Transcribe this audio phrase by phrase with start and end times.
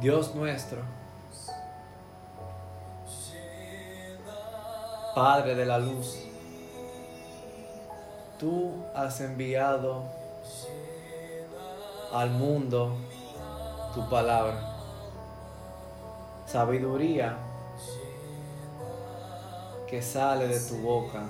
[0.00, 0.82] Dios nuestro,
[5.14, 6.18] Padre de la luz,
[8.38, 10.04] tú has enviado
[12.12, 12.94] al mundo
[13.94, 14.76] tu palabra,
[16.44, 17.38] sabiduría
[19.88, 21.22] que sale de tu boca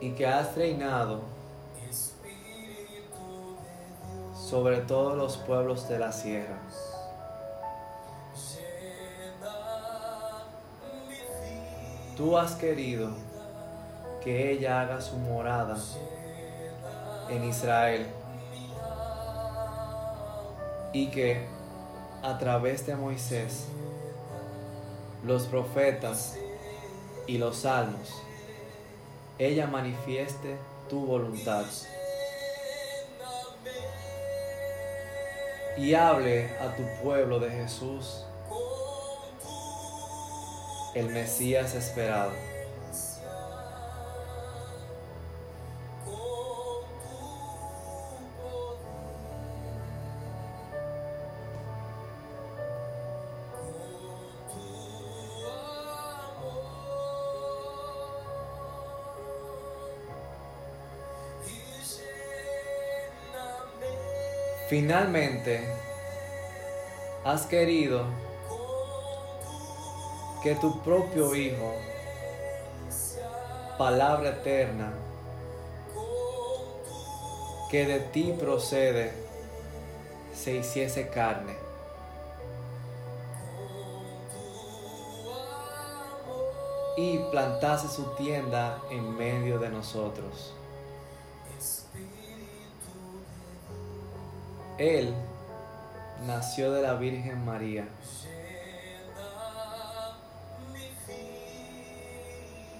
[0.00, 1.20] y que has reinado
[4.50, 6.58] sobre todos los pueblos de la sierra.
[12.16, 13.10] Tú has querido
[14.24, 15.76] que ella haga su morada
[17.28, 18.08] en Israel
[20.92, 21.46] y que
[22.24, 23.68] a través de Moisés,
[25.24, 26.36] los profetas
[27.28, 28.20] y los salmos,
[29.38, 30.56] ella manifieste
[30.88, 31.64] tu voluntad.
[35.80, 38.26] Y hable a tu pueblo de Jesús,
[40.94, 42.32] el Mesías esperado.
[64.70, 65.64] Finalmente,
[67.24, 68.04] has querido
[70.44, 71.74] que tu propio Hijo,
[73.76, 74.92] palabra eterna,
[77.68, 79.12] que de ti procede,
[80.32, 81.56] se hiciese carne.
[86.96, 90.54] Y plantase su tienda en medio de nosotros.
[94.80, 95.12] Él
[96.26, 97.86] nació de la Virgen María.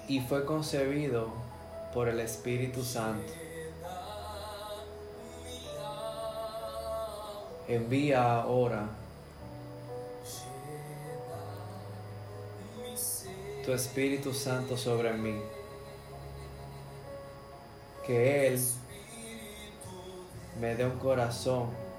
[0.07, 1.29] Y fue concebido
[1.93, 3.31] por el Espíritu Santo.
[7.67, 8.89] Envía ahora
[13.63, 15.39] tu Espíritu Santo sobre mí.
[18.07, 18.59] Que Él
[20.59, 21.90] me dé un corazón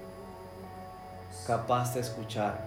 [1.45, 2.57] capaz de escuchar.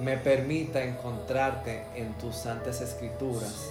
[0.00, 3.70] Me permita encontrarte en tus santas escrituras.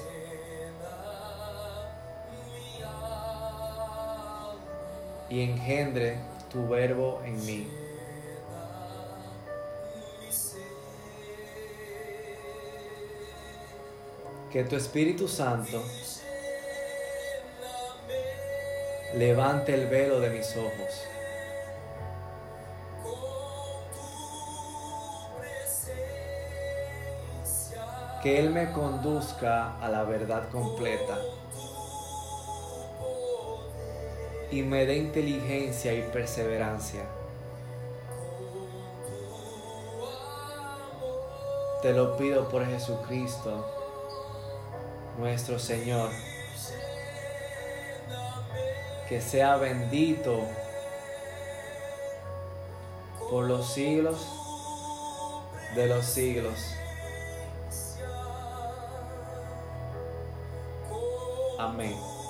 [5.29, 6.19] Y engendre
[6.52, 7.68] tu verbo en mí.
[14.52, 15.84] Que tu Espíritu Santo
[19.16, 21.07] levante el velo de mis ojos.
[28.22, 31.18] Que Él me conduzca a la verdad completa
[34.50, 37.02] y me dé inteligencia y perseverancia.
[41.81, 43.66] Te lo pido por Jesucristo,
[45.18, 46.09] nuestro Señor
[49.08, 50.47] que sea bendito
[53.30, 54.28] por los siglos
[55.75, 56.59] de los siglos.
[61.59, 62.22] Amén.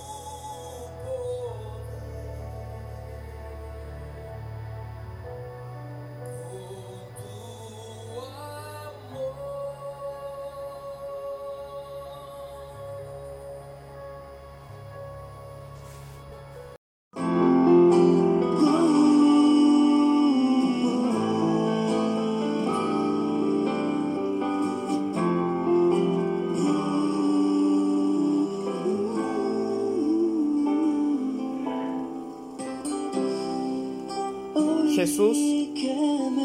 [34.95, 35.37] Jesús,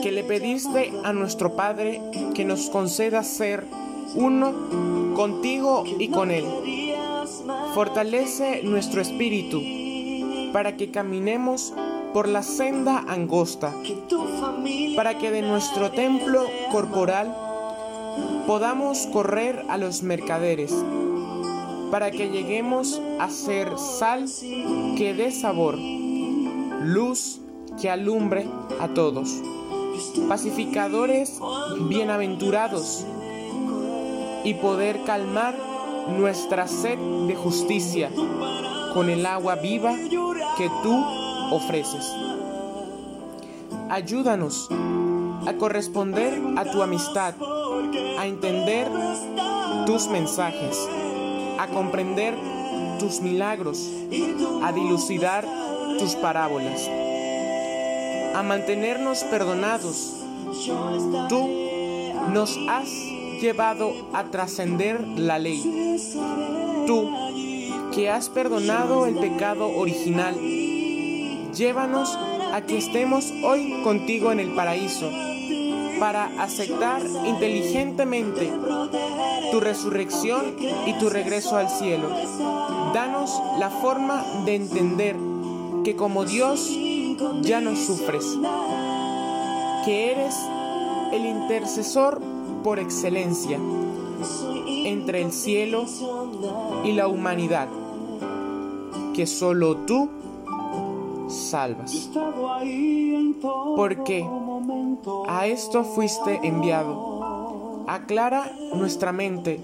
[0.03, 2.01] que le pediste a nuestro Padre
[2.35, 3.65] que nos conceda ser
[4.15, 6.45] uno contigo y con Él.
[7.75, 9.61] Fortalece nuestro espíritu
[10.53, 11.75] para que caminemos
[12.13, 13.75] por la senda angosta,
[14.97, 17.37] para que de nuestro templo corporal
[18.47, 20.75] podamos correr a los mercaderes,
[21.91, 24.25] para que lleguemos a ser sal
[24.97, 27.41] que dé sabor, luz
[27.81, 28.47] que alumbre
[28.81, 29.43] a todos.
[30.29, 31.41] Pacificadores
[31.89, 33.05] bienaventurados
[34.45, 35.55] y poder calmar
[36.17, 38.11] nuestra sed de justicia
[38.95, 39.95] con el agua viva
[40.57, 41.05] que tú
[41.51, 42.13] ofreces.
[43.91, 44.69] Ayúdanos
[45.47, 47.35] a corresponder a tu amistad,
[48.19, 48.89] a entender
[49.87, 50.89] tus mensajes,
[51.59, 52.35] a comprender
[52.99, 53.89] tus milagros,
[54.63, 55.47] a dilucidar
[55.99, 56.89] tus parábolas,
[58.35, 60.15] a mantenernos perdonados.
[61.29, 61.49] Tú
[62.33, 62.89] nos has
[63.41, 65.63] llevado a trascender la ley.
[66.87, 67.11] Tú,
[67.95, 70.35] que has perdonado el pecado original,
[71.55, 72.17] llévanos
[72.53, 75.11] a que estemos hoy contigo en el paraíso
[75.99, 78.53] para aceptar inteligentemente
[79.51, 82.09] tu resurrección y tu regreso al cielo.
[82.95, 85.17] Danos la forma de entender
[85.85, 86.71] que como Dios
[87.43, 88.25] ya no sufres,
[89.85, 90.35] que eres
[91.13, 92.21] el intercesor
[92.63, 93.59] por excelencia
[94.85, 95.85] entre el cielo
[96.85, 97.69] y la humanidad,
[99.15, 100.09] que solo tú
[101.29, 102.11] salvas.
[103.77, 104.29] Porque
[105.29, 107.85] a esto fuiste enviado.
[107.87, 109.61] Aclara nuestra mente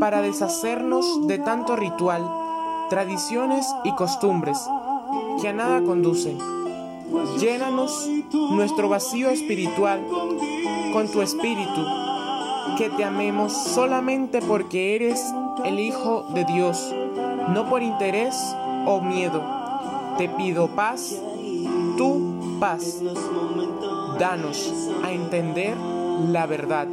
[0.00, 2.28] para deshacernos de tanto ritual,
[2.90, 4.58] tradiciones y costumbres
[5.40, 6.38] que a nada conducen.
[7.38, 10.00] Llénanos nuestro vacío espiritual
[10.92, 11.84] con tu espíritu,
[12.78, 15.22] que te amemos solamente porque eres
[15.64, 16.94] el Hijo de Dios,
[17.48, 18.34] no por interés
[18.86, 19.42] o miedo.
[20.18, 21.20] Te pido paz,
[21.96, 23.00] tu paz.
[24.18, 25.76] Danos a entender
[26.28, 26.86] la verdad.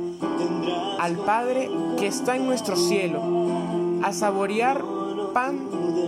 [0.99, 3.21] Al Padre que está en nuestro cielo,
[4.03, 4.83] a saborear
[5.33, 5.59] pan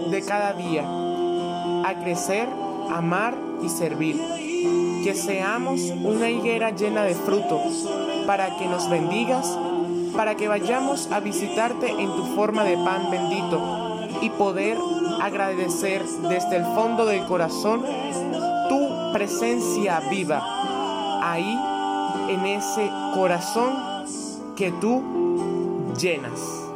[0.10, 0.86] de cada día,
[1.86, 2.48] a crecer,
[2.90, 4.20] amar y servir.
[5.04, 7.60] Que seamos una higuera llena de fruto,
[8.28, 9.58] para que nos bendigas,
[10.16, 14.78] para que vayamos a visitarte en tu forma de pan bendito y poder
[15.22, 17.84] agradecer desde el fondo del corazón
[18.70, 20.42] tu presencia viva,
[21.24, 21.60] ahí
[22.30, 23.74] en ese corazón
[24.56, 25.02] que tú
[26.00, 26.71] llenas.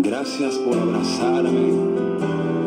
[0.00, 1.72] Gracias por abrazarme,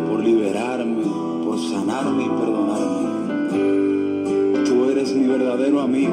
[0.09, 1.05] por liberarme,
[1.45, 3.09] por sanarme y perdonarme.
[4.65, 6.11] Tú eres mi verdadero amigo,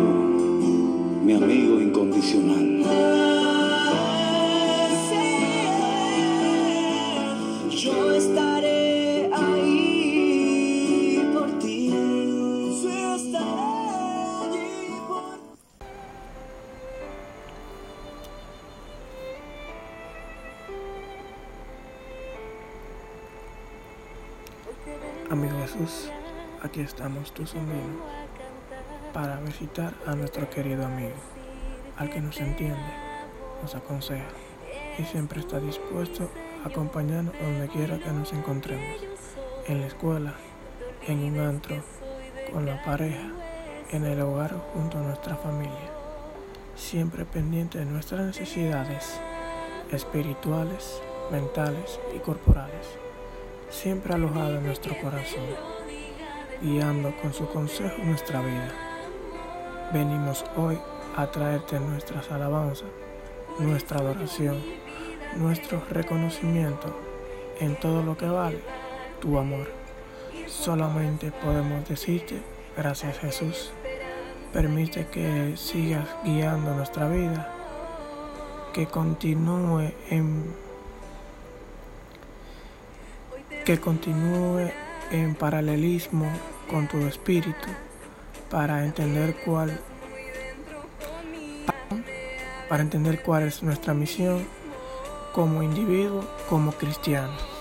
[1.25, 3.18] mi amigo incondicional.
[26.89, 28.03] Estamos tus amigos
[29.13, 31.17] para visitar a nuestro querido amigo,
[31.99, 32.93] al que nos entiende,
[33.61, 34.31] nos aconseja
[34.99, 36.31] y siempre está dispuesto
[36.65, 39.05] a acompañarnos donde quiera que nos encontremos,
[39.67, 40.33] en la escuela,
[41.07, 41.77] en un antro,
[42.55, 43.33] con la pareja,
[43.91, 45.91] en el hogar junto a nuestra familia,
[46.75, 49.21] siempre pendiente de nuestras necesidades
[49.93, 52.87] espirituales, mentales y corporales.
[53.69, 55.78] Siempre alojado en nuestro corazón,
[56.61, 58.73] guiando con su consejo nuestra vida.
[59.93, 60.79] Venimos hoy
[61.17, 62.89] a traerte nuestras alabanzas,
[63.59, 64.63] nuestra adoración,
[65.37, 66.95] nuestro reconocimiento
[67.61, 68.61] en todo lo que vale
[69.21, 69.69] tu amor.
[70.47, 72.41] Solamente podemos decirte,
[72.77, 73.73] gracias Jesús,
[74.53, 77.53] permite que sigas guiando nuestra vida,
[78.73, 80.69] que continúe en
[83.65, 84.71] que continúe
[85.11, 86.31] en paralelismo
[86.71, 87.69] con tu espíritu
[88.51, 89.81] para entender cuál
[92.69, 94.47] para entender cuál es nuestra misión
[95.33, 97.58] como individuo, como cristiano.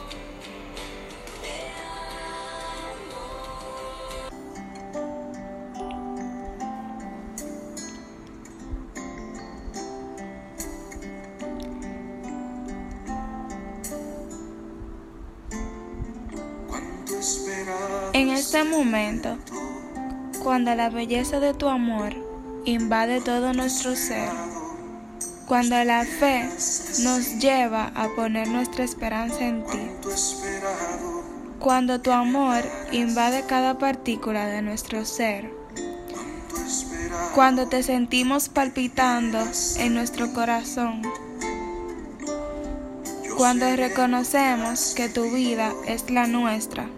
[18.18, 19.38] En este momento,
[20.42, 22.16] cuando la belleza de tu amor
[22.66, 24.28] invade todo nuestro ser,
[25.46, 26.50] cuando la fe
[27.04, 29.92] nos lleva a poner nuestra esperanza en ti,
[31.60, 35.54] cuando tu amor invade cada partícula de nuestro ser,
[37.36, 39.38] cuando te sentimos palpitando
[39.76, 41.04] en nuestro corazón,
[43.38, 46.90] cuando reconocemos que tu vida es la nuestra,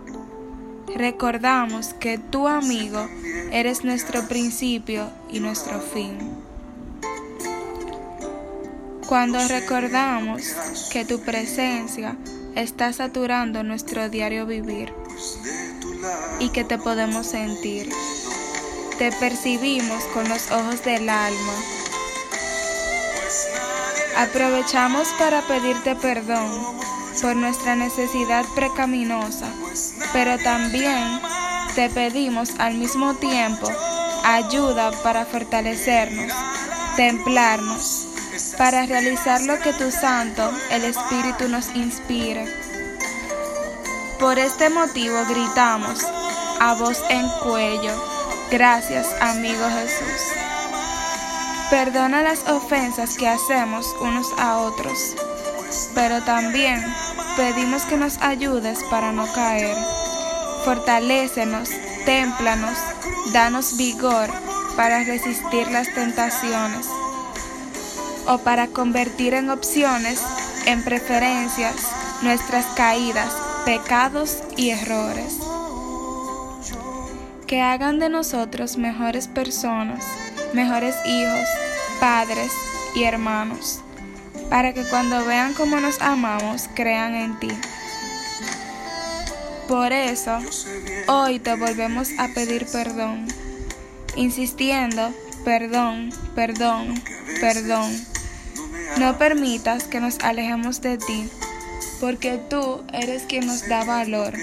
[0.95, 3.07] recordamos que tu amigo
[3.51, 6.17] eres nuestro principio y nuestro fin.
[9.07, 10.43] Cuando recordamos
[10.91, 12.15] que tu presencia
[12.55, 14.93] está saturando nuestro diario vivir
[16.39, 17.89] y que te podemos sentir,
[18.97, 21.53] te percibimos con los ojos del alma.
[24.17, 26.79] Aprovechamos para pedirte perdón
[27.21, 29.47] por nuestra necesidad precaminosa,
[30.13, 31.19] pero también
[31.75, 33.69] te pedimos al mismo tiempo
[34.23, 36.31] ayuda para fortalecernos,
[36.95, 38.07] templarnos,
[38.57, 42.45] para realizar lo que tu Santo, el Espíritu, nos inspire.
[44.19, 46.05] Por este motivo gritamos
[46.59, 47.93] a voz en cuello,
[48.51, 50.21] gracias amigo Jesús.
[51.69, 55.15] Perdona las ofensas que hacemos unos a otros,
[55.93, 56.83] pero también
[57.35, 59.75] pedimos que nos ayudes para no caer.
[60.65, 61.69] Fortalécenos,
[62.05, 62.77] témplanos,
[63.33, 64.29] danos vigor
[64.75, 66.87] para resistir las tentaciones
[68.27, 70.21] o para convertir en opciones,
[70.65, 71.75] en preferencias,
[72.21, 73.33] nuestras caídas,
[73.65, 75.39] pecados y errores.
[77.47, 80.05] Que hagan de nosotros mejores personas,
[80.53, 81.47] mejores hijos,
[81.99, 82.51] padres
[82.95, 83.81] y hermanos,
[84.49, 87.51] para que cuando vean cómo nos amamos, crean en ti.
[89.67, 90.39] Por eso,
[91.07, 93.27] hoy te volvemos a pedir perdón,
[94.15, 95.13] insistiendo,
[95.45, 97.01] perdón, perdón,
[97.39, 98.09] perdón
[98.97, 101.29] no permitas que nos alejemos de ti,
[102.01, 104.33] porque tú eres quien nos da valor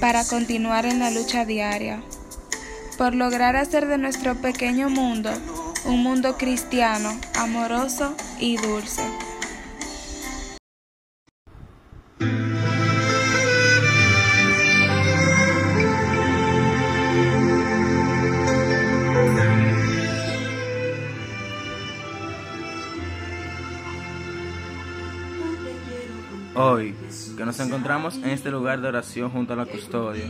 [0.00, 2.02] para continuar en la lucha diaria,
[2.98, 5.30] por lograr hacer de nuestro pequeño mundo
[5.84, 9.02] un mundo cristiano, amoroso y dulce.
[26.54, 26.94] Hoy,
[27.36, 30.24] que nos encontramos en este lugar de oración junto a la custodia,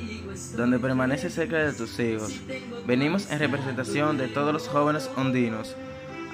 [0.54, 2.42] donde permanece cerca de tus hijos,
[2.87, 5.75] venimos en representación de todos los jóvenes ondinos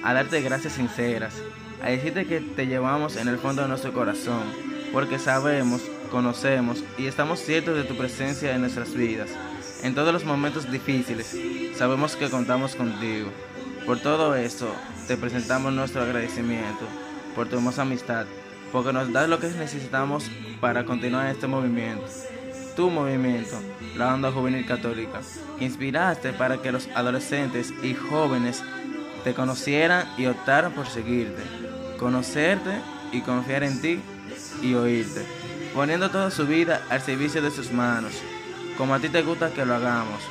[0.03, 1.41] a darte gracias sinceras,
[1.81, 4.43] a decirte que te llevamos en el fondo de nuestro corazón,
[4.91, 5.81] porque sabemos,
[6.11, 9.29] conocemos y estamos ciertos de tu presencia en nuestras vidas.
[9.83, 11.37] En todos los momentos difíciles,
[11.75, 13.29] sabemos que contamos contigo.
[13.85, 14.73] Por todo esto,
[15.07, 16.85] te presentamos nuestro agradecimiento
[17.35, 18.25] por tu hermosa amistad
[18.71, 22.05] porque nos da lo que necesitamos para continuar este movimiento.
[22.75, 23.59] Tu movimiento,
[23.95, 25.21] la Onda Juvenil Católica,
[25.59, 28.63] inspiraste para que los adolescentes y jóvenes
[29.23, 31.41] te conocieran y optaran por seguirte,
[31.99, 33.99] conocerte y confiar en ti
[34.61, 35.25] y oírte,
[35.73, 38.13] poniendo toda su vida al servicio de sus manos,
[38.77, 40.21] como a ti te gusta que lo hagamos.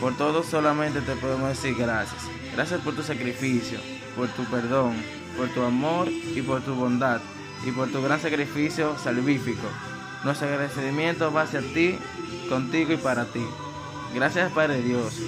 [0.00, 2.22] Por todo solamente te podemos decir gracias.
[2.54, 3.78] Gracias por tu sacrificio,
[4.16, 4.94] por tu perdón,
[5.36, 7.20] por tu amor y por tu bondad
[7.66, 9.68] y por tu gran sacrificio salvífico.
[10.24, 11.98] Nuestro agradecimiento va hacia ti,
[12.48, 13.44] contigo y para ti.
[14.14, 15.18] Gracias Padre Dios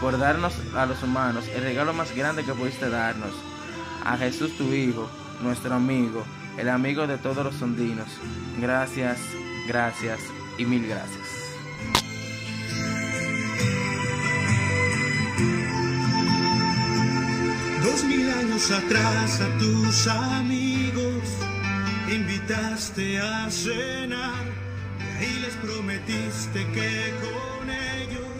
[0.00, 3.53] por darnos a los humanos el regalo más grande que pudiste darnos.
[4.04, 5.08] A Jesús tu Hijo,
[5.42, 6.24] nuestro amigo,
[6.58, 8.08] el amigo de todos los sondinos.
[8.60, 9.18] Gracias,
[9.66, 10.20] gracias
[10.58, 11.26] y mil gracias.
[17.82, 21.22] Dos mil años atrás a tus amigos
[22.12, 24.44] invitaste a cenar
[25.20, 28.33] y les prometiste que con ellos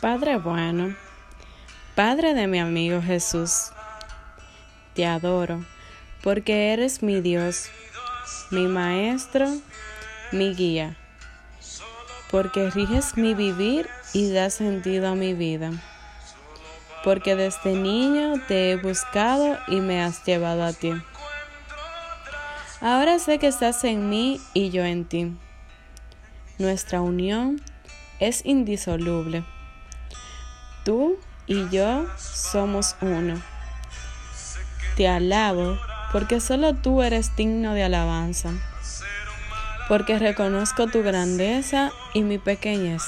[0.00, 0.94] Padre bueno,
[1.94, 3.70] Padre de mi amigo Jesús,
[4.94, 5.64] te adoro
[6.22, 7.70] porque eres mi Dios,
[8.50, 9.48] mi Maestro,
[10.32, 10.98] mi guía,
[12.30, 15.70] porque riges mi vivir y das sentido a mi vida,
[17.02, 20.92] porque desde niño te he buscado y me has llevado a ti.
[22.82, 25.34] Ahora sé que estás en mí y yo en ti.
[26.58, 27.62] Nuestra unión
[28.20, 29.42] es indisoluble.
[30.86, 33.42] Tú y yo somos uno.
[34.96, 35.76] Te alabo
[36.12, 38.50] porque solo tú eres digno de alabanza,
[39.88, 43.02] porque reconozco tu grandeza y mi pequeñez,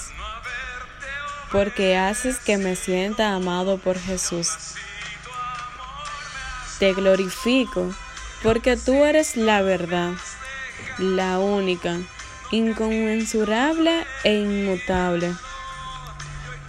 [1.52, 4.48] porque haces que me sienta amado por Jesús.
[6.80, 7.94] Te glorifico
[8.42, 10.14] porque tú eres la verdad,
[10.98, 11.96] la única,
[12.50, 15.32] inconmensurable e inmutable,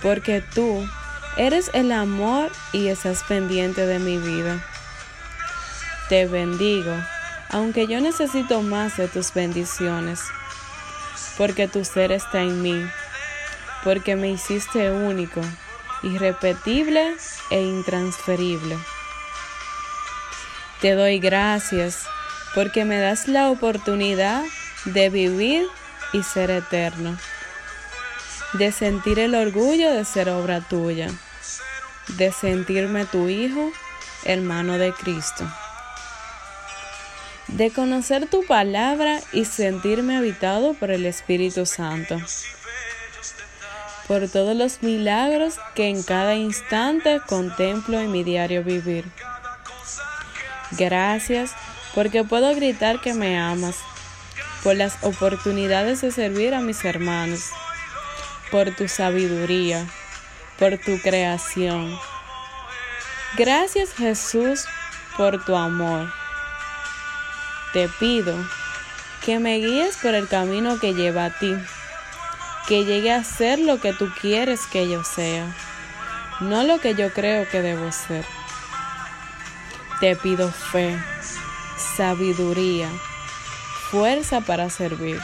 [0.03, 0.87] porque tú
[1.39, 4.61] eres el amor y estás pendiente de mi vida.
[6.09, 6.93] Te bendigo,
[7.49, 10.19] aunque yo necesito más de tus bendiciones,
[11.37, 12.85] porque tu ser está en mí,
[13.85, 15.39] porque me hiciste único,
[16.03, 17.15] irrepetible
[17.51, 18.77] e intransferible.
[20.81, 22.03] Te doy gracias
[22.53, 24.43] porque me das la oportunidad
[24.83, 25.65] de vivir
[26.11, 27.17] y ser eterno,
[28.53, 31.09] de sentir el orgullo de ser obra tuya,
[32.17, 33.71] de sentirme tu hijo,
[34.23, 35.47] hermano de Cristo,
[37.47, 42.17] de conocer tu palabra y sentirme habitado por el Espíritu Santo,
[44.07, 49.05] por todos los milagros que en cada instante contemplo en mi diario vivir.
[50.71, 51.51] Gracias
[51.95, 53.75] porque puedo gritar que me amas
[54.63, 57.49] por las oportunidades de servir a mis hermanos,
[58.51, 59.85] por tu sabiduría,
[60.59, 61.97] por tu creación.
[63.37, 64.65] Gracias Jesús
[65.15, 66.11] por tu amor.
[67.71, 68.35] Te pido
[69.23, 71.55] que me guíes por el camino que lleva a ti,
[72.67, 75.55] que llegue a ser lo que tú quieres que yo sea,
[76.41, 78.25] no lo que yo creo que debo ser.
[79.99, 80.97] Te pido fe,
[81.95, 82.89] sabiduría,
[83.91, 85.21] fuerza para servir,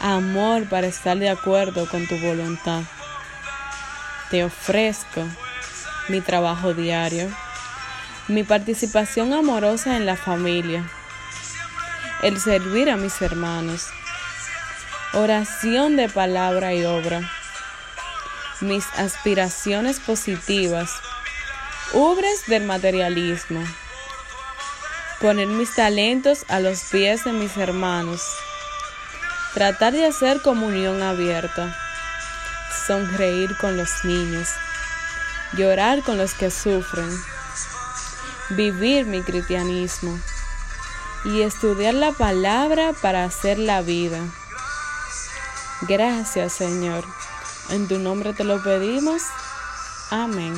[0.00, 2.82] amor para estar de acuerdo con tu voluntad.
[4.30, 5.24] Te ofrezco
[6.08, 7.28] mi trabajo diario,
[8.28, 10.88] mi participación amorosa en la familia,
[12.22, 13.88] el servir a mis hermanos,
[15.14, 17.20] oración de palabra y obra,
[18.60, 20.90] mis aspiraciones positivas,
[21.92, 23.64] ubres del materialismo
[25.20, 28.22] poner mis talentos a los pies de mis hermanos,
[29.52, 31.76] tratar de hacer comunión abierta,
[32.88, 34.48] sonreír con los niños,
[35.52, 37.10] llorar con los que sufren,
[38.48, 40.18] vivir mi cristianismo
[41.26, 44.20] y estudiar la palabra para hacer la vida.
[45.82, 47.04] Gracias Señor,
[47.68, 49.22] en tu nombre te lo pedimos.
[50.10, 50.54] Amén.